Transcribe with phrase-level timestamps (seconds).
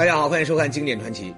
[0.00, 1.34] 大家好，欢迎收看《经典传奇》。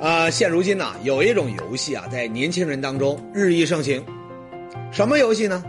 [0.00, 4.00] 啊，现如今呢，有一种游戏啊，在年轻人当中日益盛行。
[4.92, 5.60] 什么游戏呢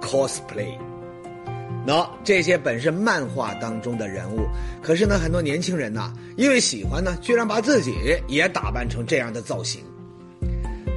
[0.00, 0.78] ？cosplay。
[1.86, 4.48] 那这些本是漫画当中的人物，
[4.82, 7.94] 可是呢，很多年轻人呐，因为喜欢呢，居然把自己
[8.26, 9.82] 也打扮成这样的造型。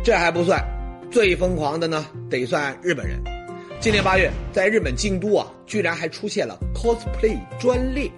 [0.05, 0.63] 这还不算，
[1.11, 3.21] 最疯狂的呢，得算日本人。
[3.81, 8.09] 今年八月，在日本京都啊，居然还出现了 cosplay 专列。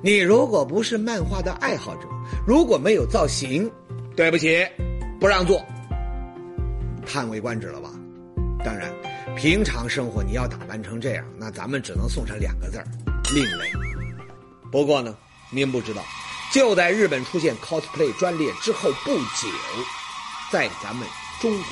[0.00, 2.08] 你如果不是漫画的爱好者，
[2.46, 3.68] 如果没有造型，
[4.14, 4.64] 对不起，
[5.18, 5.64] 不让做。
[7.04, 7.90] 叹为观止了吧？
[8.64, 8.92] 当然，
[9.36, 12.86] 平常生活你要打扮成这样，那咱们只能送上两个字儿：
[13.34, 13.72] 另类。
[14.70, 15.16] 不过呢，
[15.50, 16.02] 您不知道，
[16.52, 19.48] 就在日本出现 cosplay 专列之后不久，
[20.52, 21.04] 在咱们
[21.40, 21.64] 中国，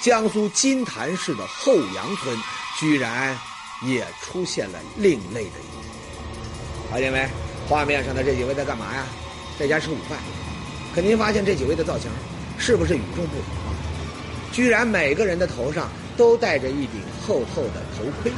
[0.00, 2.34] 江苏金坛市的后洋村，
[2.78, 3.36] 居然
[3.82, 5.82] 也出现了另类的一幕。
[6.90, 7.28] 发现没？
[7.70, 9.06] 画面上的这几位在干嘛呀？
[9.56, 10.18] 在家吃午饭。
[10.92, 12.10] 可您发现这几位的造型
[12.58, 13.70] 是不是与众不同啊？
[14.50, 18.32] 居然每个人的头上都戴着一顶厚厚的头盔。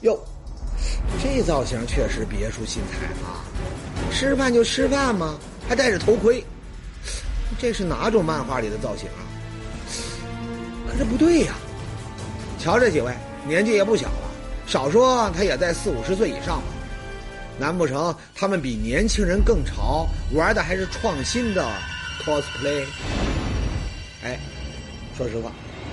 [0.00, 0.18] 哟，
[1.22, 3.46] 这造型确实别出心裁啊！
[4.12, 5.38] 吃饭就吃饭吗？
[5.68, 6.44] 还戴着头盔？
[7.56, 9.22] 这是哪种漫画里的造型啊？
[10.90, 11.54] 可是不对呀！
[12.58, 13.14] 瞧这几位，
[13.46, 14.27] 年纪也不小了。
[14.68, 16.64] 少说他也在四五十岁以上吧，
[17.58, 21.66] 难不成他们比年轻人更潮，玩的还是创新的
[22.22, 22.84] cosplay？
[24.22, 24.38] 哎，
[25.16, 25.50] 说实话，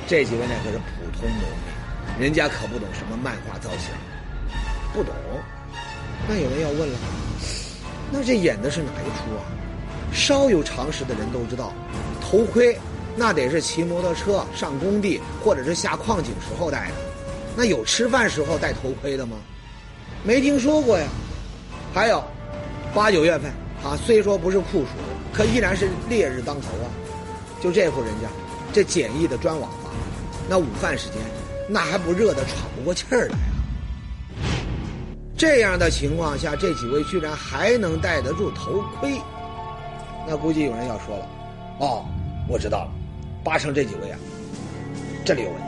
[0.08, 3.92] 这几位呢可是普通农民，人家可不懂什么漫画造型，
[4.94, 5.16] 不懂。
[6.28, 6.98] 那有人要问了，
[8.12, 9.48] 那这演的是哪一出啊？
[10.12, 11.72] 稍有常识的人都知道，
[12.19, 12.78] 头盔
[13.16, 17.15] 那得是骑摩托车上工地或者是下矿井时候戴的。
[17.56, 19.38] 那有吃饭时候戴头盔的吗？
[20.24, 21.08] 没听说过呀。
[21.94, 22.24] 还有，
[22.94, 23.52] 八九月份
[23.84, 24.88] 啊，虽说不是酷暑，
[25.32, 26.90] 可依然是烈日当头啊。
[27.62, 28.28] 就这户人家，
[28.74, 29.92] 这简易的砖瓦房，
[30.50, 31.18] 那午饭时间，
[31.70, 33.56] 那还不热得喘不过气儿来啊。
[35.38, 39.20] 这样的情况下，这几位居然还能戴得住头盔，
[40.28, 41.28] 那估计有人要说了，
[41.80, 42.06] 哦，
[42.50, 42.92] 我知道了，
[43.44, 44.20] 八成这几位啊，
[45.24, 45.68] 这里有问题。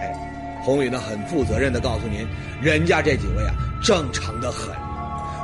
[0.00, 0.35] 哎
[0.66, 2.26] 宏宇呢，很负责任的告诉您，
[2.60, 4.74] 人家这几位啊，正常的很，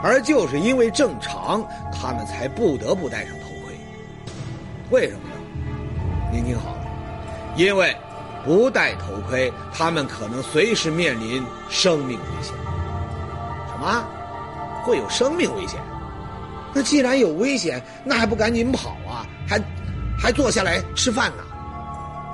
[0.02, 3.72] 而就是因为正常，他们才不得不戴上头盔。
[4.90, 5.34] 为什么呢？
[6.32, 6.86] 您听好了，
[7.54, 7.96] 因为
[8.44, 12.52] 不戴头盔，他们可能随时面临生命危险。
[13.70, 14.04] 什么？
[14.82, 15.78] 会有生命危险？
[16.74, 19.22] 那既然有危险，那还不赶紧跑啊？
[19.48, 19.60] 还
[20.18, 21.44] 还坐下来吃饭呢？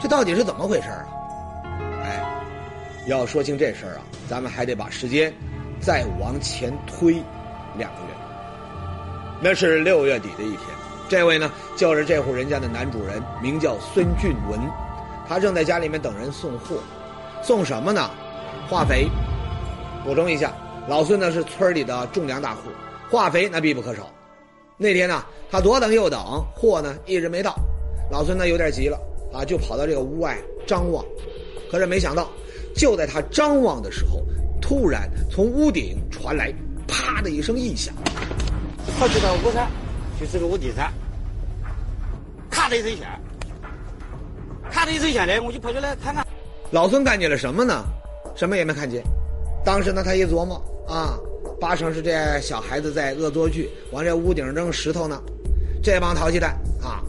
[0.00, 1.04] 这到底是怎么回事啊？
[3.08, 5.32] 要说清这事儿啊，咱们还得把时间
[5.80, 7.14] 再往前推
[7.78, 8.14] 两个月。
[9.41, 10.60] 那是六月底的一天，
[11.08, 14.60] 这位呢就是这户人家的男主人，名叫孙俊文，
[15.26, 16.76] 他正在家里面等人送货，
[17.42, 18.10] 送什么呢？
[18.68, 19.08] 化肥。
[20.04, 20.52] 补充一下，
[20.86, 22.68] 老孙呢是村里的种粮大户，
[23.10, 24.10] 化肥那必不可少。
[24.76, 27.54] 那天呢，他左等右等，货呢一直没到，
[28.10, 29.00] 老孙呢有点急了
[29.32, 30.36] 啊，就跑到这个屋外
[30.66, 31.02] 张望，
[31.70, 32.28] 可是没想到。
[32.74, 34.24] 就在他张望的时候，
[34.60, 36.52] 突然从屋顶传来
[36.88, 37.94] “啪”的一声异响。
[38.98, 39.70] 跑去到屋上，
[40.18, 40.92] 就这个屋顶上，
[42.50, 43.06] 咔的一声响，
[44.70, 46.26] 咔的一声响呢，我就跑出来看看。
[46.70, 47.84] 老孙看见了什么呢？
[48.34, 49.02] 什么也没看见。
[49.64, 51.18] 当时呢，他一琢磨啊，
[51.60, 55.20] 八成是这小孩子在恶作剧，往这屋顶扔石头呢。
[55.82, 57.02] 这帮淘气蛋啊！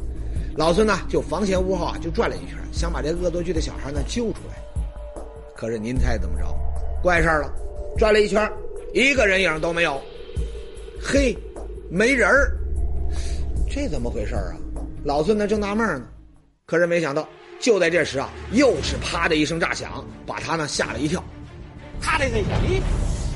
[0.56, 4.62] 老孙呢，就房前屋后啊，就转了一圈，想把这恶作剧的小孩呢揪出来。
[5.60, 6.46] 可是您猜怎么着？
[7.04, 7.54] 怪事儿了，
[7.98, 8.50] 转了一圈，
[8.94, 10.02] 一个人影都没有。
[11.04, 11.38] 嘿，
[11.90, 12.58] 没人儿，
[13.70, 14.56] 这怎么回事啊？
[15.04, 16.08] 老孙呢正纳闷呢，
[16.66, 17.28] 可是没想到，
[17.60, 21.22] 就在这时啊，又是啪的一声炸响，把他呢吓了一跳。
[22.00, 22.82] 啪的一声响，咦，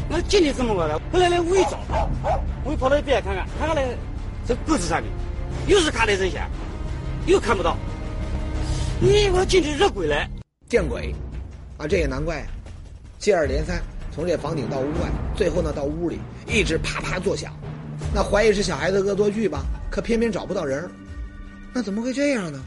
[0.08, 1.02] 那进去怎么了？
[1.12, 1.78] 后来来屋一找，
[2.64, 3.86] 我又跑到一边看看，看看来
[4.48, 5.12] 这柜子上面
[5.68, 6.50] 又是咔的一声响，
[7.26, 7.76] 又看不到。
[9.02, 10.26] 咦，我进去热鬼了，
[10.70, 11.14] 见鬼！
[11.84, 12.46] 啊，这也难怪，
[13.20, 17.52] 接二连三，从这房顶到屋外，最后呢到屋里，一直啪啪作响。
[18.16, 19.66] 那怀疑是小孩子恶作剧吧？
[19.92, 20.90] 可偏偏找不到人
[21.74, 22.64] 那怎么会这样呢？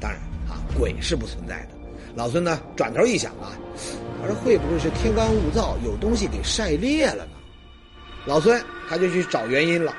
[0.00, 1.68] 当然啊，鬼是不存在的。
[2.14, 3.52] 老孙呢转头一想啊，
[4.22, 7.32] 而会不会是天干物燥，有东西给晒裂了呢？
[8.24, 8.58] 老孙
[8.88, 9.94] 他就去找原因了。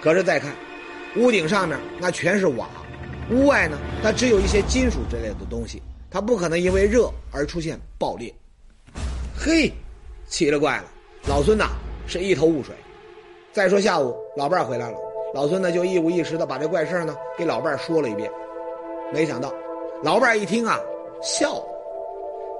[0.00, 0.54] 可是再看，
[1.16, 2.68] 屋顶上面那全是瓦，
[3.32, 5.82] 屋外呢，它只有一些金属之类的东西。
[6.10, 8.32] 它不可能因为热而出现爆裂。
[9.36, 9.72] 嘿，
[10.26, 10.84] 奇了怪了，
[11.28, 11.68] 老孙呐
[12.06, 12.74] 是一头雾水。
[13.52, 14.96] 再说下午老伴儿回来了，
[15.34, 18.30] 老孙呢就一五一十的把这怪事呢给老伴儿说了一遍。
[19.12, 19.52] 没想到，
[20.02, 20.78] 老伴儿一听啊，
[21.22, 21.64] 笑了。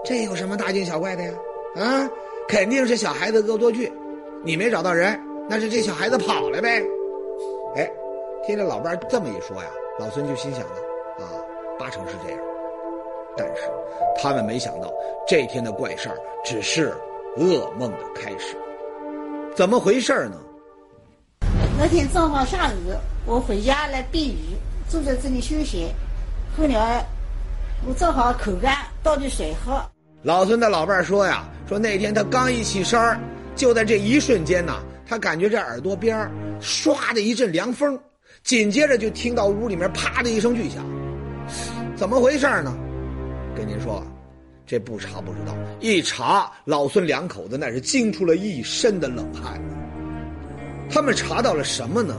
[0.04, 1.32] 这有什么大惊小怪的呀？
[1.76, 2.10] 啊，
[2.48, 3.92] 肯定是小孩子恶作剧。
[4.44, 6.82] 你没找到人，那是这小孩子跑了呗。
[7.76, 7.90] 哎，
[8.46, 10.74] 听着老伴儿这么一说呀，老孙就心想了，
[11.18, 11.26] 啊，
[11.78, 12.47] 八成是这样。
[13.38, 13.62] 但是
[14.20, 14.92] 他们没想到，
[15.26, 16.92] 这天的怪事儿只是
[17.36, 18.56] 噩梦的开始。
[19.54, 20.36] 怎么回事呢？
[21.78, 22.92] 那天正好下雨，
[23.24, 24.56] 我回家来避雨，
[24.88, 25.88] 坐在这里休息。
[26.56, 27.04] 后来
[27.86, 29.80] 我正好口干，倒点水喝。
[30.22, 33.20] 老孙的老伴儿说呀，说那天他刚一起身儿，
[33.54, 36.30] 就在这一瞬间呐，他感觉这耳朵边儿
[36.60, 37.96] 唰的一阵凉风，
[38.42, 40.84] 紧接着就听到屋里面啪的一声巨响。
[41.96, 42.76] 怎么回事呢？
[43.58, 44.00] 跟您说，
[44.64, 49.60] 这不查不知道，一查，老孙两口子那是惊出了一身的冷汗。
[50.88, 52.14] 他们查到了什么呢？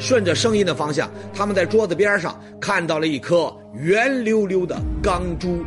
[0.00, 5.64] 顺着声音的方向，他们在桌子边上看到了一颗圆溜溜的钢珠，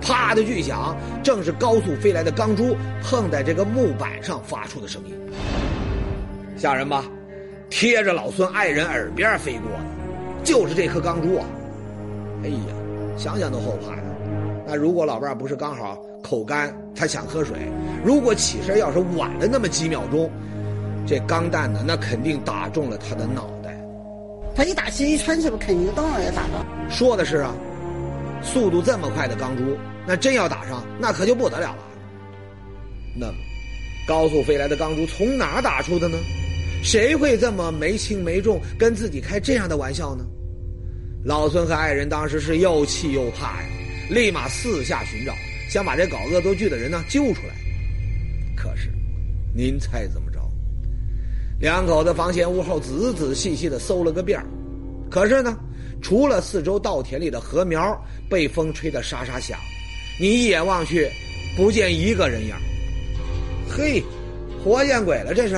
[0.00, 5.14] 啪的巨响，正是高速飞来的钢珠碰在这个木板上发出的声音。
[6.56, 7.04] 吓人吧？
[7.68, 11.46] 贴着老孙爱人耳边飞过的，就是这颗钢珠啊！
[12.44, 12.74] 哎呀，
[13.16, 14.02] 想想都后怕呀。
[14.70, 17.56] 那如果老伴不是刚好口干，他想喝水，
[18.04, 20.30] 如果起身要是晚了那么几秒钟，
[21.04, 23.76] 这钢弹呢，那肯定打中了他的脑袋。
[24.54, 26.64] 他一打气一穿，是不是肯定当然要打到？
[26.88, 27.52] 说的是啊，
[28.44, 29.76] 速度这么快的钢珠，
[30.06, 31.82] 那真要打上，那可就不得了了。
[33.18, 33.34] 那么，
[34.06, 36.16] 高速飞来的钢珠从哪打出的呢？
[36.84, 40.24] 谁会这么没轻没重跟自己开这样的玩笑呢？
[41.24, 43.68] 老孙和爱人当时是又气又怕呀，
[44.10, 45.32] 立马四下寻找，
[45.68, 47.54] 想把这搞恶作剧的人呢救出来。
[48.56, 48.90] 可是，
[49.54, 50.40] 您猜怎么着？
[51.60, 54.42] 两口子房前屋后仔仔细细的搜了个遍
[55.08, 55.56] 可是呢，
[56.02, 57.96] 除了四周稻田里的禾苗
[58.28, 59.58] 被风吹得沙沙响，
[60.18, 61.08] 你一眼望去，
[61.56, 62.54] 不见一个人影。
[63.68, 64.02] 嘿，
[64.64, 65.56] 活见鬼了，这是，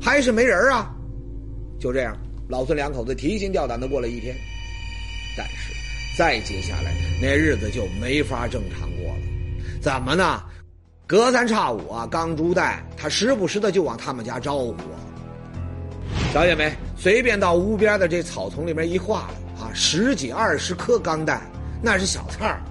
[0.00, 0.94] 还是没人啊？
[1.80, 2.16] 就这样，
[2.48, 4.36] 老孙两口子提心吊胆的过了一天。
[5.36, 5.72] 但是，
[6.16, 9.20] 再接下来那日子就没法正常过了。
[9.80, 10.42] 怎么呢？
[11.06, 14.74] 隔三差五啊，钢珠弹他时不时的就往他们家招呼。
[16.32, 16.72] 瞧见没？
[16.96, 21.42] 随便到屋边的这草丛里面一画啊，十几二十颗钢弹，
[21.82, 22.62] 那是小菜儿。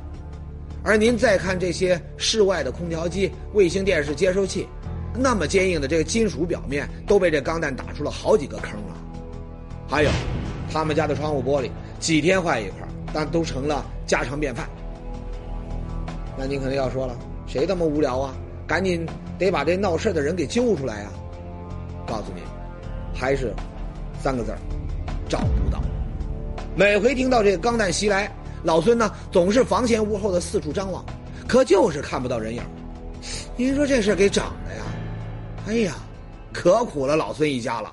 [0.83, 4.67] 而您再看这些室外的空调机、卫星电视接收器，
[5.15, 8.97] 那么坚硬的这个金属表面都被这钢弹打出了好几个坑了。
[9.87, 10.09] 还有，
[10.71, 14.67] 他们家的窗户玻璃几天坏一块，但都成了家常便饭。
[16.37, 17.15] 那您可能要说了，
[17.47, 18.33] 谁这么无聊啊？
[18.67, 19.05] 赶紧
[19.37, 21.09] 得把这闹事的人给揪出来呀！
[22.07, 22.41] 告诉你。
[23.13, 23.53] 还是
[24.23, 24.57] 三个字儿，
[25.27, 25.81] 找不到。
[26.75, 28.31] 每回听到这个钢弹袭来，
[28.63, 31.05] 老孙呢总是房前屋后的四处张望，
[31.47, 32.63] 可就是看不到人影。
[33.57, 34.83] 您说这事给整的呀？
[35.67, 35.93] 哎呀，
[36.53, 37.91] 可苦了老孙一家了。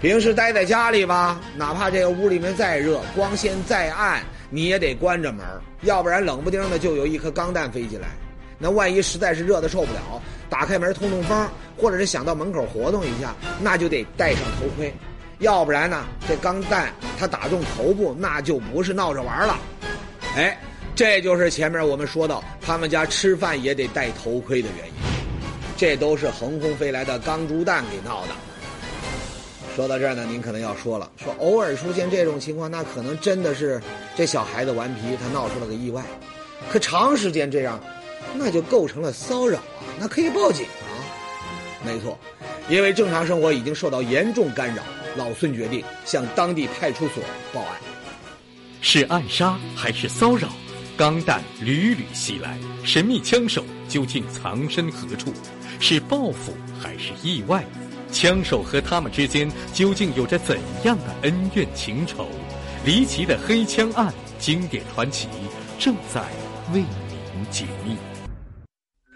[0.00, 5.44] 平时待在家里吧，哪怕这个屋里面再热，光线再暗，你也得关着门，
[5.82, 8.08] 要不然冷不丁的就有一颗钢弹飞进来。
[8.58, 14.90] 那万一实在是热的受不了，打开门通通风，或者是想到门口活动一下，那就得戴上头盔，
[15.40, 19.58] 要不然呢，这钢弹它打中头部，那就不是闹着玩了。
[20.34, 20.58] 哎，
[20.94, 24.94] 这就是前面我们说到他们家吃饭也得戴头盔的原因。
[25.76, 28.32] 这都是横空飞来的钢珠弹给闹的。
[29.74, 33.80] 说到这儿呢，您可能要说了，说偶尔出现这种情况，那可能真的是
[34.16, 36.02] 这小孩子顽皮，他闹出了个意外。
[36.70, 37.80] 可长时间这样。
[38.34, 39.82] 那就构成了骚扰啊！
[39.98, 40.92] 那可以报警啊！
[41.84, 42.16] 没错，
[42.68, 44.82] 因为正常生活已经受到严重干扰，
[45.16, 47.72] 老孙决定向当地派出所报案。
[48.82, 50.48] 是暗杀还是骚扰？
[50.98, 55.32] 钢弹屡屡袭来，神秘枪手究竟藏身何处？
[55.80, 57.64] 是报复还是意外？
[58.12, 62.26] 枪手和他们之间究竟有着怎样的恩怨情仇？
[62.84, 65.28] 离奇的黑枪案，经典传奇
[65.78, 66.22] 正在
[66.72, 67.96] 为您解密。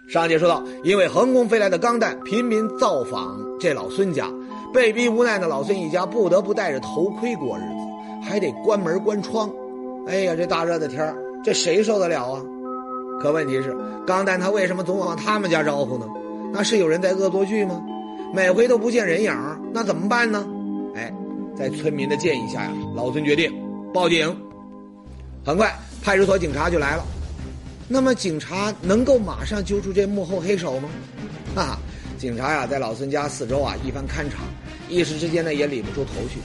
[0.07, 4.29] 上节说到，因为横空飞来的钢弹频频造访这老孙家，
[4.71, 9.51] 被逼无奈的老孙一家不得不戴着头盔过日子，还得关门关窗。
[10.07, 12.41] 哎呀，这大热的天这谁受得了啊？
[13.19, 13.75] 可问题是，
[14.05, 16.05] 钢弹他为什么总往他们家招呼呢？
[16.53, 17.81] 那是有人在恶作剧吗？
[18.35, 19.33] 每回都不见人影，
[19.73, 20.45] 那怎么办呢？
[20.93, 21.09] 哎，
[21.57, 23.49] 在村民的建议下呀，老孙决定
[23.93, 24.35] 报警。
[25.45, 25.73] 很快，
[26.03, 27.05] 派出所警察就来了。
[27.87, 30.89] 那么警察能够马上揪出这幕后黑手吗？
[31.55, 31.79] 哈哈，
[32.17, 34.39] 警察呀，在老孙家四周啊一番勘察，
[34.89, 36.41] 一时之间呢也理不出头绪。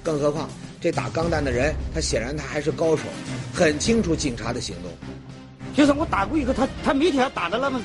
[0.00, 0.48] 更何况
[0.80, 3.02] 这打钢弹的人，他显然他还是高手，
[3.52, 4.92] 很清楚警察的行动。
[5.74, 7.80] 就是我打过以后，他他每天打的那么，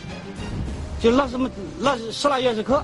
[1.01, 1.49] 就那什么
[1.79, 2.83] 那十来月时课，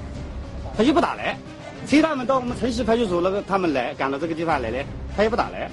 [0.77, 1.37] 他就不打来。
[1.85, 4.83] 催他们到我们城西派出所那个他们来赶到这个地方来的，
[5.17, 5.69] 他也不打来，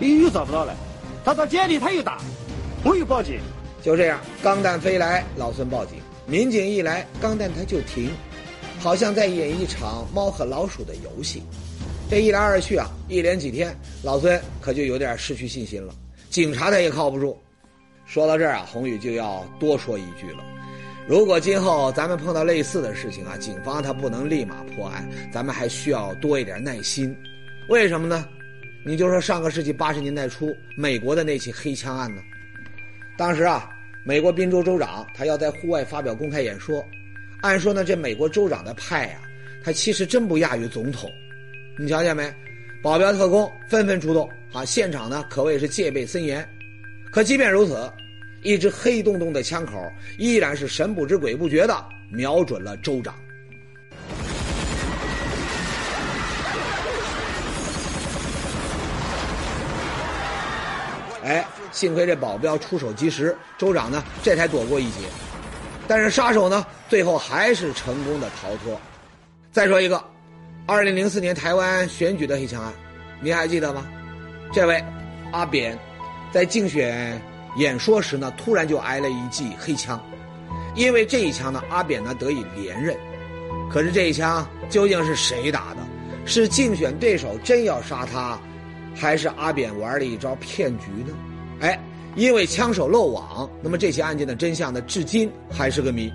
[0.00, 0.74] 又又找不到了。
[1.24, 2.18] 他到街里他又打，
[2.84, 3.38] 我又报警。
[3.80, 5.98] 就这样，钢弹飞来，老孙报警。
[6.26, 8.10] 民警一来，钢弹他就停，
[8.80, 11.42] 好像在演一场猫和老鼠的游戏。
[12.10, 15.94] 这一来二去啊，一连几天，老孙可就有点失去信心了。
[16.28, 17.38] 警察他也靠不住。
[18.04, 20.42] 说到这儿啊，宏宇就要多说一句了。
[21.06, 27.14] 如果今后咱们碰到类似的事情啊，警方他不能立马破案，咱们还需要多一点耐心。
[27.68, 28.26] 为什么呢？
[28.86, 32.22] 你就说上个世纪八十年代初美国的那起黑枪案呢？
[33.18, 33.68] 当时啊，
[34.02, 36.82] 美国宾州州长他要在户外发表公开演说，
[37.42, 39.20] 按说呢，这美国州长的派呀，
[39.62, 41.10] 他其实真不亚于总统。
[41.78, 42.32] 你瞧见没？
[42.82, 46.46] 保镖特工纷纷出动啊，现场呢可谓是戒备森严。
[47.12, 47.92] 可即便如此。
[48.44, 53.14] 一支黑洞洞的枪口依然是神不知鬼不觉的瞄准了州长。
[61.24, 65.08] 哎，幸亏这保镖出手及时，州长呢这才躲过一劫。
[65.88, 68.78] 但是杀手呢，最后还是成功的逃脱。
[69.52, 70.02] 再说一个，
[70.66, 72.70] 二零零四年台湾选举的黑枪案，
[73.22, 73.86] 您还记得吗？
[74.52, 74.84] 这位
[75.32, 75.78] 阿扁
[76.30, 77.18] 在竞选。
[77.56, 80.00] 演说时呢，突然就挨了一记黑枪，
[80.74, 82.96] 因为这一枪呢，阿扁呢得以连任。
[83.70, 85.80] 可是这一枪究竟是谁打的？
[86.26, 88.40] 是竞选对手真要杀他，
[88.94, 91.14] 还是阿扁玩了一招骗局呢？
[91.60, 91.78] 哎，
[92.16, 96.12] 因为枪手漏网，那么这起案件的真相呢，至今还是个谜。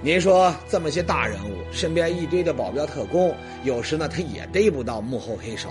[0.00, 5.68] 您说这么些大人物，身边一堆的保镖特工，有时呢他也逮不到幕后黑手，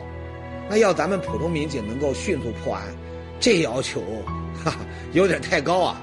[0.69, 2.83] 那要咱们普通民警能够迅速破案？
[3.41, 4.01] 这要求，
[4.63, 4.77] 哈哈，
[5.13, 5.99] 有点太高啊。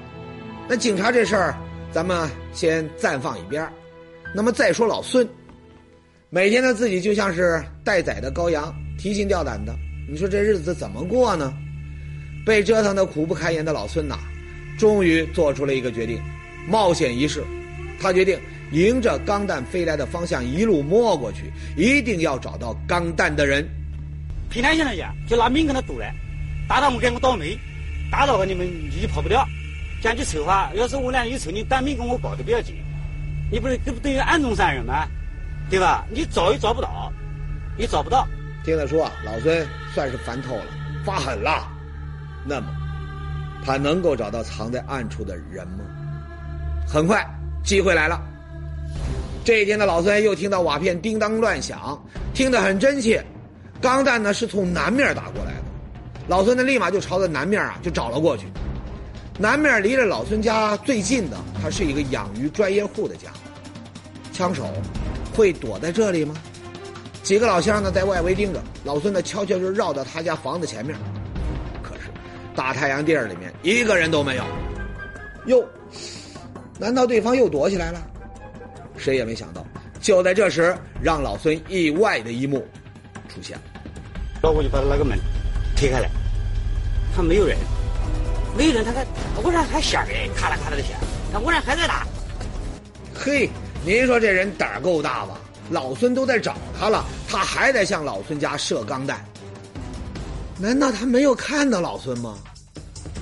[0.67, 1.57] 那警察这事儿，
[1.89, 3.67] 咱们先暂放一边
[4.35, 5.27] 那么再说老孙，
[6.29, 9.73] 每天他自己就像是待宰的羔羊，提心吊胆的。
[10.07, 11.53] 你说这日子怎么过呢？
[12.45, 14.19] 被折腾的苦不堪言的老孙呐，
[14.77, 16.21] 终于做出了一个决定，
[16.67, 17.41] 冒险一试。
[18.01, 18.37] 他决定
[18.71, 23.65] 迎着钢弹飞来的方向一路摸过去，一定要找到钢弹的人。
[24.49, 26.13] 平常心来讲，就拿命跟他赌来。
[26.69, 27.57] 打到我给我倒霉，
[28.11, 29.43] 打到话你们你就跑不掉。
[30.03, 32.75] 讲句丑话，要是我俩有仇，你单命跟我搞都不要紧。
[33.51, 35.07] 你不是这不等于暗中杀人吗？
[35.67, 36.05] 对吧？
[36.11, 37.11] 你找也找不到，
[37.75, 38.27] 你找不到。
[38.63, 40.65] 听他说啊，老孙算是烦透了，
[41.03, 41.67] 发狠了。
[42.45, 42.67] 那么，
[43.65, 45.83] 他能够找到藏在暗处的人吗？
[46.87, 47.25] 很快，
[47.63, 48.21] 机会来了。
[49.43, 51.99] 这一天的老孙又听到瓦片叮当乱响，
[52.33, 53.25] 听得很真切。
[53.81, 55.63] 钢弹呢是从南面打过来的。
[56.29, 58.45] 老孙呢，立马就朝着南面啊，就找了过去。
[59.39, 63.29] 南面离着老孙家最近的，他是一个养鱼专业户的家。
[64.31, 64.71] 枪手
[65.35, 66.35] 会躲在这里吗？
[67.23, 68.61] 几个老乡呢，在外围盯着。
[68.83, 70.95] 老孙呢，悄悄就绕到他家房子前面。
[71.81, 72.11] 可是，
[72.55, 74.43] 大太阳地儿里面一个人都没有。
[75.47, 75.67] 哟，
[76.77, 77.99] 难道对方又躲起来了？
[78.97, 79.65] 谁也没想到，
[79.99, 82.63] 就在这时，让老孙意外的一幕
[83.27, 83.63] 出现了。
[84.43, 85.17] 然后我就把那个门
[85.79, 86.09] 推开来。
[87.15, 87.57] 他没有人，
[88.57, 89.05] 没有人，他还
[89.41, 90.91] 我这还响哎，咔啦咔啦的响，
[91.31, 92.05] 他我这还在打。
[93.15, 93.49] 嘿，
[93.85, 95.39] 您说这人胆儿够大吧？
[95.69, 99.23] 老孙都在找他了，他还在向老孙家射钢弹。
[100.57, 102.37] 难道他没有看到老孙吗？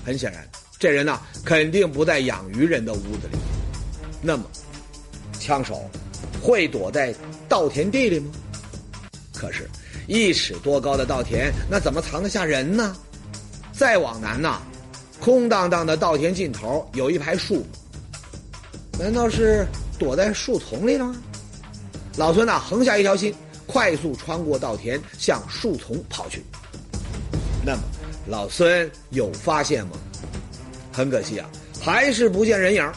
[0.04, 0.48] 很显然，
[0.80, 3.38] 这人呢肯定不在养鱼人的屋子里。
[4.20, 4.44] 那么，
[5.40, 5.88] 枪手
[6.42, 7.14] 会躲在
[7.48, 8.32] 稻田地里吗？
[9.34, 9.70] 可是，
[10.08, 12.96] 一尺多高的稻田，那怎么藏得下人呢？
[13.74, 14.62] 再往南呐，
[15.20, 17.66] 空荡荡的稻田尽头有一排树，
[18.98, 19.68] 难道是
[20.00, 21.16] 躲在树丛里了吗？
[22.16, 23.36] 老孙呐，横下一条心，
[23.68, 26.42] 快速穿过稻田，向树丛跑去。
[27.66, 27.82] 那么，
[28.28, 29.92] 老孙有发现吗？
[30.92, 31.50] 很可惜啊，
[31.82, 32.92] 还是不见人影。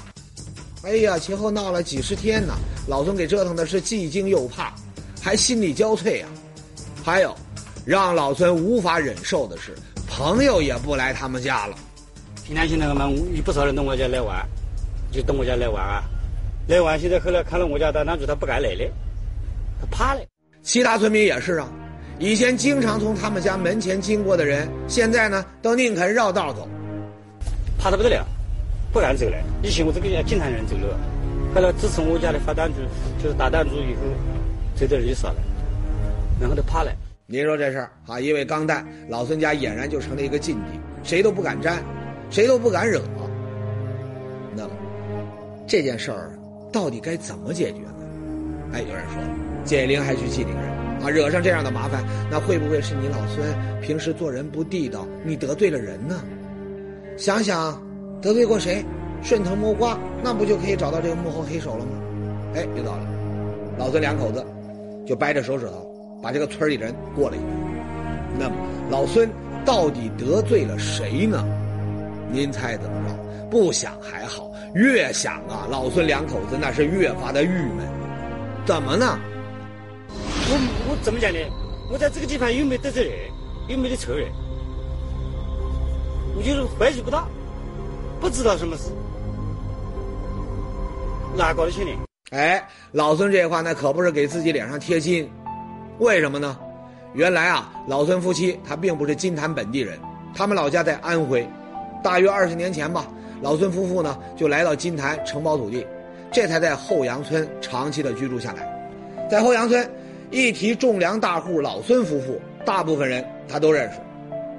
[0.83, 2.55] 哎呀，前后闹了几十天呢，
[2.87, 4.73] 老孙给折腾的是既惊又怕，
[5.21, 6.31] 还心力交瘁啊。
[7.03, 7.37] 还有，
[7.85, 9.75] 让老孙无法忍受的是。
[10.07, 11.77] 朋友也不来他们家了。
[12.45, 14.45] 平常现在嘛，有不少人到我家来玩，
[15.13, 16.03] 就到我家来玩啊。
[16.69, 18.91] 来玩，现在后来看到我家大男主，他不敢来了，
[19.81, 20.21] 他怕了。
[20.63, 21.69] 其他村民也是啊，
[22.19, 26.69] 以前经常从他们家门前经过的人，现在呢都宁肯绕道走，
[27.79, 28.27] 怕的不得了，
[28.93, 29.37] 不敢走了。
[29.63, 30.87] 以前我这个经常人走路，
[31.55, 32.81] 后来自从我家里发弹珠，
[33.23, 34.01] 就是打弹珠以后，
[34.75, 35.37] 走的人就少了，
[36.41, 36.91] 然后就怕了。
[37.27, 41.81] 您说这事儿啊，因为钢弹，老孙家俨然就成了一个禁地，谁都不敢沾，
[42.31, 43.01] 谁都不敢惹。
[44.57, 44.71] 那么
[45.67, 46.33] 这件事儿
[46.73, 47.95] 到底该怎么解决呢？
[48.73, 49.23] 哎，有人说，
[49.65, 53.47] 解铃还须系铃人啊，惹上这样的麻烦，那会不会是你老孙
[53.81, 56.21] 平时做人不地道，你得罪了人呢？
[57.17, 57.81] 想想
[58.21, 58.85] 得罪过谁？
[59.23, 61.93] 顺藤摸瓜，那不就可以找到这个幕后黑手了吗？
[62.55, 63.05] 哎，有道理。
[63.79, 64.45] 老孙两口子
[65.07, 65.90] 就掰着手指头
[66.23, 67.51] 把这个村里人过了一遍。
[68.39, 68.55] 那么
[68.91, 69.29] 老孙
[69.65, 71.45] 到底得罪了谁呢？
[72.33, 73.15] 您猜怎么着？
[73.51, 77.89] 不想还好，越想啊，老孙两口子那是越发的郁闷。
[78.65, 79.19] 怎么呢？
[80.53, 81.39] 我我怎么讲呢？
[81.91, 83.19] 我在这个地方又没得罪人，
[83.69, 84.29] 又没得仇人，
[86.37, 87.27] 我就是怀疑不大，
[88.21, 88.93] 不知道什么事。
[91.37, 91.91] 哪搞的去呢？
[92.31, 95.29] 哎，老孙这话那可不是给自己脸上贴金，
[96.01, 96.57] 为什么呢？
[97.13, 99.99] 原来啊，老孙夫妻他并不是金坛本地人，
[100.35, 101.47] 他们老家在安徽。
[102.03, 103.07] 大约二十年前吧，
[103.43, 105.87] 老孙夫妇呢就来到金坛承包土地，
[106.33, 109.29] 这才在后阳村长期的居住下来。
[109.31, 109.89] 在后阳村，
[110.31, 113.99] 一提种粮大户老孙夫妇，大部分人他都认识。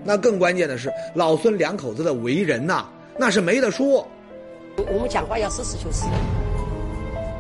[0.04, 2.86] 那更关键的是，老孙两口子的为人呐，
[3.18, 4.08] 那是没得说。
[4.78, 6.06] 我们讲话要实事求是。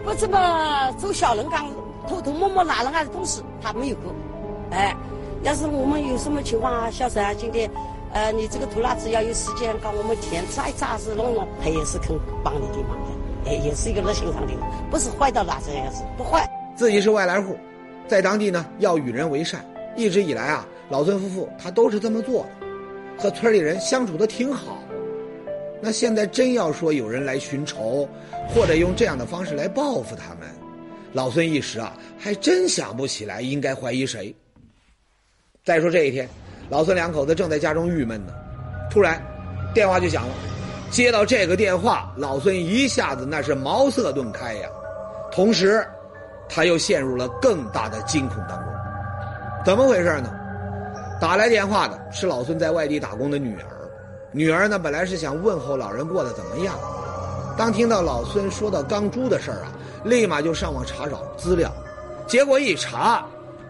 [0.04, 1.70] 不怎么走小人岗，
[2.08, 4.14] 偷偷摸摸拿人家的东西，他没有过。
[4.72, 4.96] 哎，
[5.44, 7.70] 要是我们有什么情况啊，小沈啊，今天，
[8.14, 16.50] 呃，你这个土拉子要有时间，搞我们田扎一扎子弄弄，他也是肯帮你的忙的，哎，也是一个热心肠的人，不是坏到哪这样子，不坏。
[16.76, 17.58] 自己是外来户，
[18.08, 22.68] 在当地呢要与人为善，一直以来啊，老孙夫妇他都是这么做的，
[23.18, 24.78] 和村里人相处的挺好。
[25.82, 28.08] 那现在真要说有人来寻仇，
[28.54, 30.48] 或者用这样的方式来报复他们，
[31.14, 34.34] 老孙一时啊还真想不起来应该怀疑谁。
[35.64, 36.28] 再说这一天，
[36.70, 38.34] 老孙两口子正在家中郁闷呢，
[38.90, 39.22] 突然
[39.74, 40.34] 电话就响了。
[40.90, 44.70] 接到这个电话，老孙一下子那是茅塞顿开呀，
[45.32, 45.86] 同时
[46.50, 48.74] 他又陷入了更大的惊恐当中。
[49.64, 50.34] 怎么回事呢？
[51.22, 53.68] 打来电话的是老孙在外地打工的女儿。
[54.32, 56.74] 女儿呢，本来是想问候老人过得怎么样，
[57.58, 59.72] 当听到老孙说到钢珠的事儿啊，
[60.04, 61.72] 立马就上网查找资料，
[62.28, 63.26] 结果一查，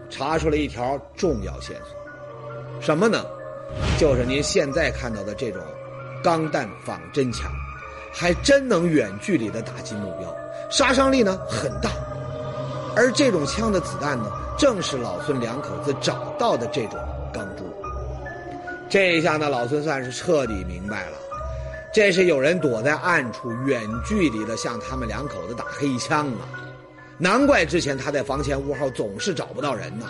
[0.08, 3.24] 查出了一条重要线索，什么呢？
[3.98, 5.62] 就是您现在看到的这种
[6.22, 7.50] 钢弹仿真枪，
[8.12, 10.34] 还真能远距离的打击目标，
[10.70, 11.90] 杀伤力呢很大，
[12.94, 16.98] 而这种枪的子弹呢，正是老孙两口子找到的这种
[17.32, 17.64] 钢珠。
[18.90, 21.16] 这一下呢，老孙算是彻底明白了，
[21.92, 26.48] 这是有人躲在暗处，远距离的向他们两口子打黑枪啊！
[27.18, 30.06] 难怪之前他在房前屋后总是找不到人呢。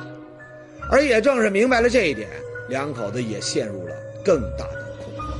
[0.91, 2.29] 而也正是明白了这一点，
[2.69, 5.39] 两口子也陷入了更大的恐慌。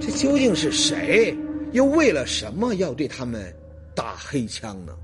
[0.00, 1.36] 这究竟是谁？
[1.72, 3.54] 又为了什么要对他们
[3.94, 4.94] 打黑枪呢？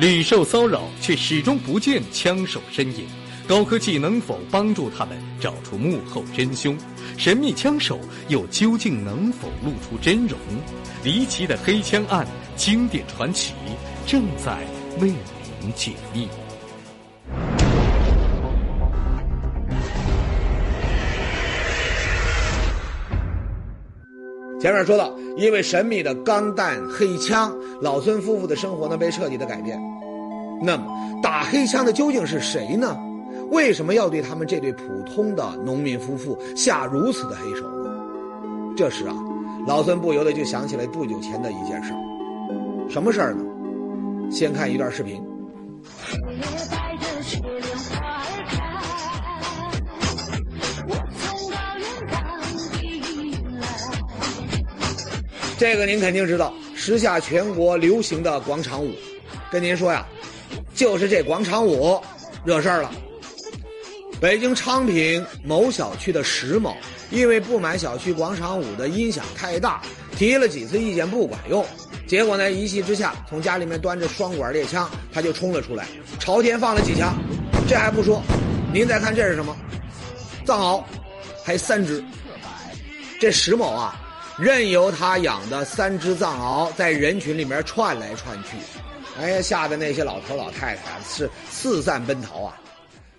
[0.00, 3.06] 屡受骚扰，却始终不见枪手身影。
[3.48, 6.76] 高科技能否帮助他们找出幕后真凶？
[7.18, 10.38] 神秘枪手又究竟能否露出真容？
[11.04, 12.26] 离奇的黑枪案，
[12.56, 13.52] 经典传奇
[14.06, 14.58] 正在
[15.00, 15.12] 为
[15.60, 16.28] 您解密。
[24.60, 29.78] 前面说到，因为神秘的钢弹黑枪，老孙夫妇的生活呢被彻底的改变。
[30.62, 30.86] 那么，
[31.20, 32.96] 打黑枪的究竟是谁呢？
[33.52, 37.90] 为什么要对他们这对普通的农民夫妇下如此的黑手呢？
[38.74, 39.14] 这时啊，
[39.66, 42.88] 老孙不由得就想起来不久前的一件事儿。
[42.88, 43.44] 什么事儿呢？
[44.30, 45.22] 先看一段视频。
[55.58, 58.92] 这个您肯定知道，时下全国流行的广场舞。
[59.50, 60.06] 跟您说呀，
[60.74, 62.00] 就是这广场舞
[62.46, 62.90] 惹事儿了。
[64.22, 66.76] 北京昌平某小区的石某，
[67.10, 69.82] 因为不满小区广场舞的音响太大，
[70.16, 71.66] 提了几次意见不管用，
[72.06, 75.88] 结果呢一气之下，从家里面端着双管猎枪，他就冲了出来，
[76.20, 77.12] 朝天放了几枪。
[77.68, 78.22] 这还不说，
[78.72, 79.56] 您再看这是什么？
[80.46, 80.84] 藏獒，
[81.42, 82.00] 还三只。
[83.18, 84.00] 这石某啊，
[84.38, 88.50] 任由他养的三只藏獒在人群里面窜来窜去，
[89.20, 90.82] 哎呀，吓得那些老头老太太
[91.12, 92.56] 是四散奔逃啊。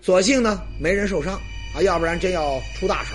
[0.04, 1.40] 所幸呢，没人受伤
[1.74, 3.14] 啊，要不然真要出大事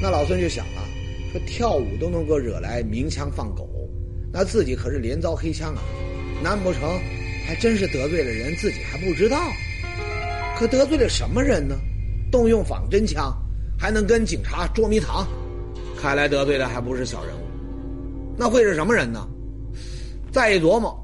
[0.00, 0.88] 那老孙就想了，
[1.32, 3.68] 说跳舞都能够惹来鸣枪放狗，
[4.32, 5.82] 那自己可是连遭黑枪啊！
[6.40, 7.00] 难不成
[7.44, 9.50] 还真是得罪了人，自己还不知道？
[10.56, 11.76] 可得罪了什么人呢？
[12.30, 13.36] 动用仿真枪，
[13.76, 15.26] 还能跟警察捉迷藏？
[16.00, 17.42] 看来得罪的还不是小人物，
[18.38, 19.28] 那会是什么人呢？
[20.30, 20.96] 再一琢磨，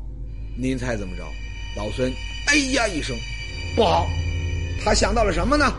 [0.57, 1.25] 您猜怎么着？
[1.77, 2.13] 老孙
[2.47, 3.17] 哎呀一声，
[3.75, 4.07] 不好！
[4.85, 5.73] 他想到了什么呢？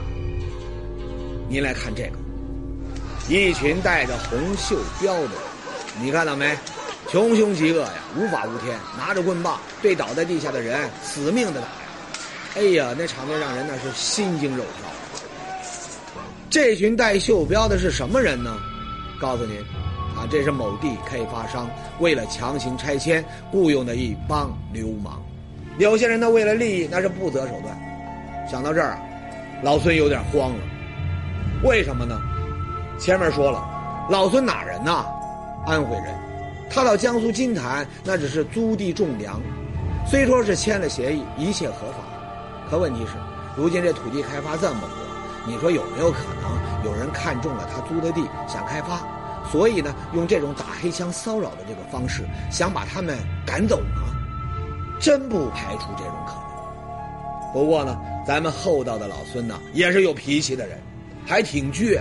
[1.48, 2.18] 您来看这个，
[3.28, 5.32] 一群带着红袖标的人，
[6.02, 6.56] 你看到没？
[7.10, 11.74] 穷凶极恶呀，无法无天，拿着棍棒对倒在地下的人死命的打呀！
[12.56, 14.88] 哎呀，那场面让人那是心惊肉跳。
[16.52, 18.56] 这群带袖标的是什么人呢？
[19.20, 19.58] 告诉您，
[20.16, 21.68] 啊，这是某地开发商
[22.00, 25.20] 为了强行拆迁雇佣的一帮流氓。
[25.80, 27.89] 有些人呢，为了利益那是不择手段。
[28.50, 28.98] 想到这儿，
[29.62, 30.60] 老孙有点慌了。
[31.64, 32.20] 为什么呢？
[32.98, 33.64] 前面说了，
[34.10, 35.06] 老孙哪人呐？
[35.68, 36.06] 安徽人。
[36.68, 39.40] 他到江苏金坛，那只是租地种粮，
[40.08, 41.98] 虽说是签了协议，一切合法，
[42.72, 43.12] 可问题是，
[43.56, 44.88] 如今这土地开发这么火，
[45.46, 49.00] 你说有没有可能有人看中了他租的地，想开发，
[49.52, 54.02] 所以呢，用这种打黑枪骚扰的这个方式，想把他们赶走呢？
[55.00, 56.49] 真不排除这种可能。
[57.54, 60.78] 不过呢，咱们厚道的老孙呢，也是有脾气的人，
[61.26, 62.00] 还挺倔。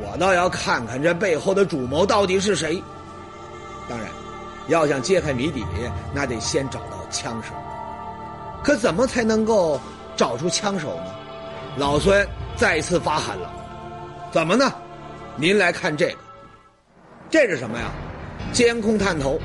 [0.00, 2.82] 我倒要看看这背后的主谋到底是谁。
[3.88, 4.08] 当然，
[4.68, 5.64] 要想揭开谜底，
[6.14, 7.54] 那得先找到枪手。
[8.62, 9.80] 可怎么才能够
[10.16, 11.14] 找出枪手呢？
[11.76, 13.50] 老孙再次发狠了，
[14.30, 14.72] 怎么呢？
[15.36, 16.18] 您来看这个，
[17.30, 17.90] 这是什么呀？
[18.52, 19.38] 监控探头。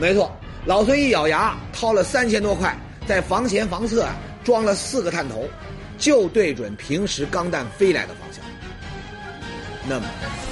[0.00, 0.30] 没错，
[0.64, 2.76] 老孙一咬牙，掏了三千多块，
[3.08, 5.48] 在房前房侧啊装了四个探头，
[5.96, 8.44] 就对准平时钢弹飞来的方向。
[9.88, 10.06] 那么，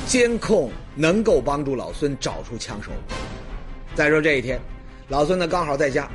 [0.06, 0.72] 监控。
[0.98, 2.90] 能够帮助老孙找出枪手。
[3.94, 4.58] 再说这一天，
[5.08, 6.08] 老孙呢刚好在家，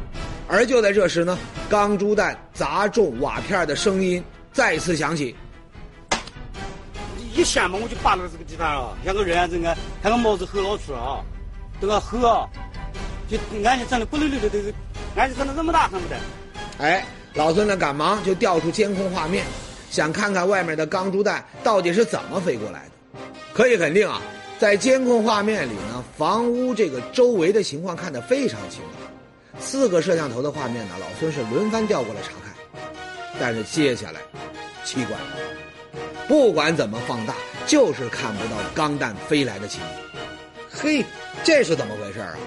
[0.48, 1.38] 而就在这时呢，
[1.70, 5.36] 钢珠弹砸中瓦片的声音再次响起。
[7.36, 11.24] 一下嘛，我就扒到这个地方了，像个人啊这个，像个帽子吼老出啊，
[11.80, 12.50] 这个后啊，
[13.30, 14.74] 就眼睛睁的咕噜噜的，这个
[15.18, 16.16] 眼睛睁的这么大，看不得。
[16.80, 19.46] 哎，老孙呢赶忙就调出监控画面，
[19.90, 23.20] 想看看外面的钢珠弹到底是怎么飞过来的。
[23.54, 24.22] 可以肯定啊。
[24.58, 29.60] 在监控画面里呢，房屋这个周围的情况看得非常清楚。
[29.60, 32.54] 四个摄像头的画面呢，老孙是轮番调过来查看。
[33.40, 34.22] 但是接下来，
[34.86, 37.34] 奇怪了，不管怎么放大，
[37.66, 40.22] 就是看不到钢弹飞来的情景。
[40.72, 41.04] 嘿，
[41.44, 42.38] 这是怎么回事啊？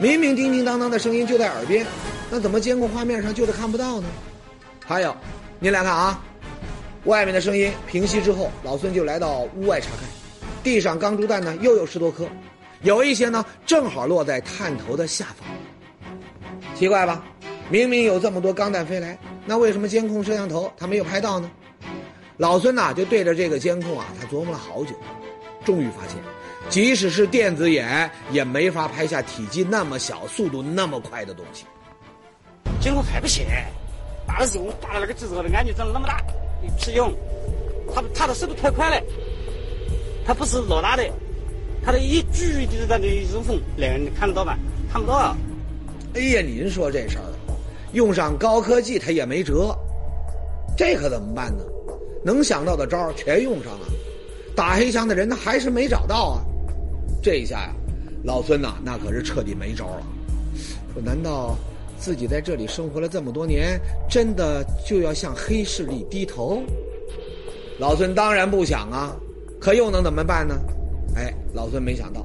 [0.00, 1.84] 明明叮叮当当的声音就在耳边，
[2.30, 4.06] 那怎么监控画面上就是看不到呢？
[4.86, 5.14] 还有，
[5.58, 6.22] 您来看啊，
[7.04, 10.08] 外面的声音平息之后，老孙就来到屋外查看。
[10.62, 12.28] 地上钢珠弹呢，又有十多颗，
[12.82, 15.48] 有一些呢正好落在探头的下方。
[16.76, 17.24] 奇怪吧？
[17.68, 21.50] 明明有这么多钢弹飞来，那为什么监控摄像头它没有拍到呢？
[22.36, 24.94] 老孙呐就对着这个监控啊，他琢磨了好久，
[25.64, 26.16] 终于发现，
[26.68, 31.64] 即使是电子眼也没法拍下体积那么小、速度那么快的东西。
[32.80, 33.46] 监控还不行，
[34.26, 36.22] 打的时候打的那个机子的眼睛长得那么大，
[36.62, 37.12] 你屁用？
[37.94, 39.06] 他他的速度太快了。
[40.26, 41.02] 他不是老大的，
[41.82, 44.54] 他的一举就是在那一风，两个人看得到吗？
[44.92, 45.14] 看不到。
[45.14, 45.36] 啊。
[46.14, 47.24] 哎呀，您说这事儿，
[47.92, 49.74] 用上高科技他也没辙，
[50.76, 51.64] 这可怎么办呢？
[52.22, 53.86] 能想到的招儿全用上了，
[54.54, 56.44] 打黑枪的人他还是没找到啊。
[57.22, 57.74] 这一下呀，
[58.24, 60.02] 老孙呐那可是彻底没招了。
[60.92, 61.56] 说难道
[61.98, 66.62] 自己在这里生活了这么多年，真的就要向黑势力低头？
[67.78, 69.16] 老孙当然不想啊。
[69.60, 70.54] 可又能怎么办呢？
[71.16, 72.24] 哎，老孙没想到，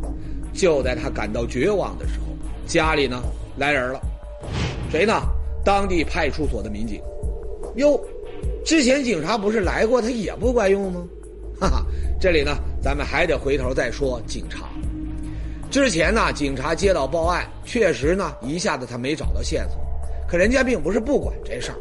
[0.54, 2.26] 就在他感到绝望的时候，
[2.68, 3.24] 家里呢
[3.58, 4.00] 来人了。
[4.92, 5.14] 谁呢？
[5.66, 7.02] 当地派出所的民警。
[7.76, 8.00] 哟，
[8.64, 11.08] 之前警察不是来过，他也不管用吗？
[11.60, 11.86] 哈哈，
[12.24, 14.70] 这里呢，咱们还得回头再说警察。
[15.70, 19.78] 之前呢，警察接到报案，确实呢，一下子他没找到线索，
[20.26, 21.78] 可人家并不是不管这事儿，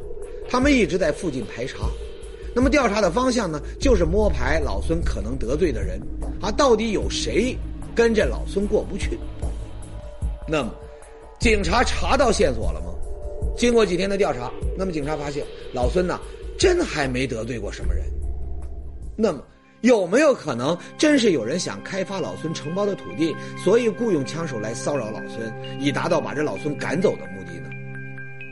[0.50, 1.86] 他们一直在附近排查。
[2.56, 6.02] 那么调查的方向呢，就是摸排老孙可能得罪的人，
[6.40, 7.56] 啊，到底有谁
[7.94, 9.16] 跟这老孙过不去？
[10.48, 10.74] 那么，
[11.38, 12.92] 警察查到线索了吗？
[13.56, 16.18] 经过几天的调查，那么警察发现老孙呢，
[16.58, 18.02] 真还没得罪过什么人。
[19.14, 19.40] 那么，
[19.82, 27.68] 有没有可能真是有人想开发老孙承包的土地，所以雇佣枪手来骚扰老孙，以达到把这老孙赶走的目的呢？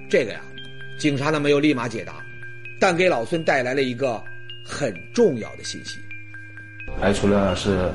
[0.09, 0.41] 这个呀，
[0.99, 2.15] 警察呢没有立马解答。
[2.81, 4.23] 但给老孙带来了一个
[4.65, 5.99] 很重要的信息，
[6.99, 7.93] 排除了是，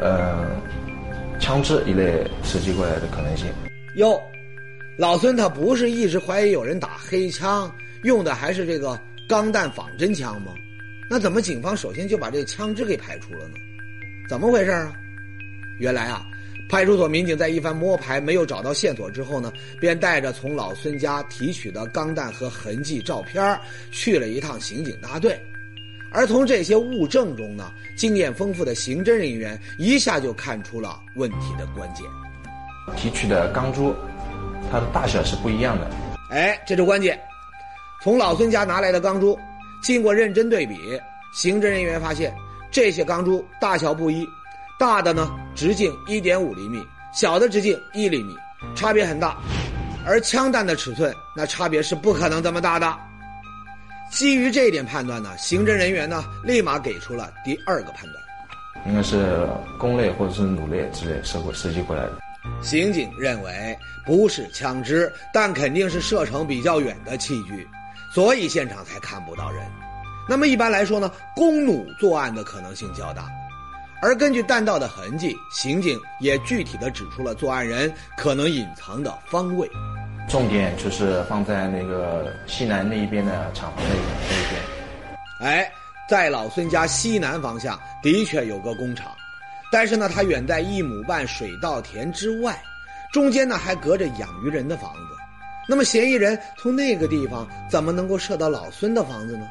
[0.00, 0.54] 呃，
[1.40, 3.46] 枪支一类射击过来的可能性。
[3.96, 4.20] 哟，
[4.98, 10.52] 老孙他不是一直怀疑有人打黑枪，用的还是这个钢弹仿真枪吗？
[11.10, 13.54] 那怎么警方首先就把这个枪支给排除了呢？
[14.28, 14.92] 怎么回事啊？
[15.78, 16.24] 原来啊，
[16.68, 23.58] 派出所民警在一番摸排没有找到线索之后呢，便带着从老孙家提取的钢弹和痕迹照片
[23.90, 25.38] 去了一趟刑警大队。
[26.12, 32.06] 而从这些物证中呢，经验丰富的刑侦人员一下就看出了问题的关键。
[32.96, 33.94] 提取的钢珠，
[34.70, 35.90] 它的大小是不一样的。
[36.30, 37.18] 哎，这是关键。
[38.02, 39.38] 从老孙家拿来的钢珠，
[39.82, 41.00] 经过认真对比，
[41.34, 42.32] 刑侦人员发现
[42.70, 44.26] 这些钢珠大小不一，
[44.78, 46.80] 大的呢直径一点五厘米，
[47.12, 48.34] 小的直径一厘米，
[48.76, 49.36] 差别很大。
[50.06, 52.96] 而枪弹的尺寸，那差别是不可能这么大的。
[54.10, 62.18] 基于这一点判断呢，刑侦人员呢立马给出了第二个判断，应该是弓类或者是弩类之类射过射击过来的。
[62.60, 67.66] 刑警认为不是枪支，但肯定是射程比较远的器具，
[68.14, 69.64] 所以现场才看不到人。
[70.28, 73.28] 那么一般来说呢，弓弩作案的可能性较大。
[74.00, 79.70] 而根据弹道的痕迹，刑警也具体的指出了作案人可能隐藏的方位。
[80.28, 84.60] 重点就是放在那个西南那一边的厂房那那一边。
[85.40, 85.72] 哎，
[86.08, 89.12] 在老孙家西南方向的确有个工厂，
[89.70, 92.60] 但是呢，它远在一亩半水稻田之外，
[93.12, 95.11] 中间呢还隔着养鱼人的房子。
[95.68, 99.46] 那么嫌疑人从那个地方怎么能够射到老孙的房子呢？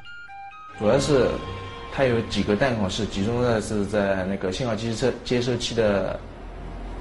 [0.79, 1.27] 主要是，
[1.93, 6.19] 他有几个弹孔是集中在是在那个信号接收接收器的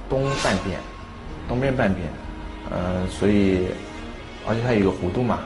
[0.09, 0.79] 东半边，
[1.49, 2.07] 东边半边。
[2.70, 3.66] 呃，所以，
[4.46, 5.40] 而且它有个弧度嘛，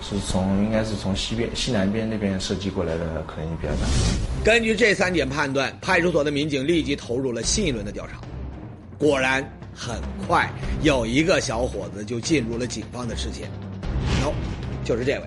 [0.00, 3.80] 是从应该是从西边西南边那边射击过来的可能性比较大。
[4.42, 8.18] 根据这三点判断，派出所的民警立即投入了新一轮的调查。
[8.98, 9.46] 果然，
[9.80, 10.46] 很快
[10.82, 13.50] 有一个小伙子就进入了警方的视线。
[14.22, 14.30] 喏，
[14.84, 15.22] 就是这位，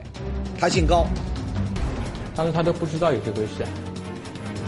[0.59, 1.07] 他姓高。
[2.35, 3.65] 当时他都不知道有这回事，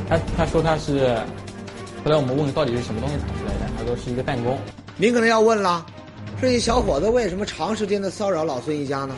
[0.10, 1.16] 他他说他是，
[2.04, 4.58] 后来我们问到底是什么东西打出来的，他说是一个弹弓。
[4.98, 5.86] 您可能要问了。
[6.42, 9.16] 这小伙子为什么长时间的骚扰老孙一家呢？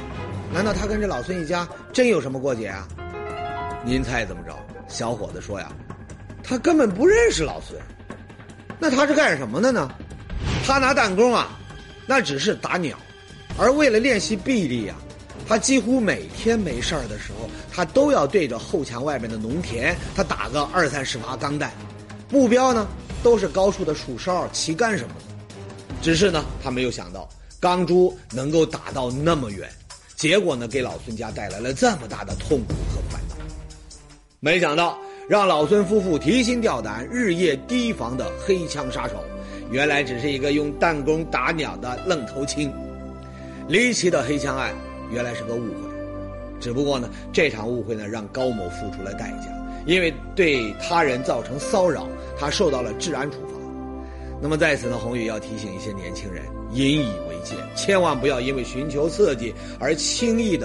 [0.54, 2.86] 难道他跟这老孙一家真有什么过节啊？
[3.86, 4.54] 您猜怎么着？
[4.90, 5.72] 小伙子说呀，
[6.44, 7.80] 他根本不认识老孙。
[8.80, 9.90] 那他是干什么的呢？
[10.66, 11.58] 他拿弹弓啊，
[12.06, 12.98] 那只是打鸟。
[13.58, 14.96] 而为了练习臂力啊，
[15.48, 21.72] 他几乎每天没事儿的时候，他都要对着后墙外面的农田，他打个二三十发钢弹。
[22.30, 22.88] 目标呢，
[23.24, 25.22] 都是高处的树梢、旗杆什么的。
[26.02, 27.28] 只是呢，他没有想到
[27.60, 29.68] 钢珠能够打到那么远，
[30.16, 33.36] 结果呢，给老孙家带来了这么大的痛苦和烦恼。
[34.40, 34.96] 没想到
[35.28, 39.24] 让老孙夫妇提心吊胆、日夜提防的黑枪杀手，
[39.70, 42.72] 原来只是一个用弹弓打鸟的愣头青。
[43.68, 44.74] 离奇的黑枪案
[45.12, 45.90] 原来是个误会，
[46.60, 49.48] 只不过呢，这场误会呢，让高某付出了代价，
[49.86, 52.08] 因为对他人造成骚扰，
[52.40, 53.60] 他受到了治安处罚。
[54.42, 60.56] 那么在此呢，宏宇要提醒一些年轻人，引以为戒，千万不要因为寻求刺激而轻易的。